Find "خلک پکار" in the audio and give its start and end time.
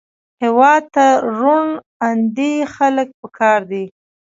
2.75-3.59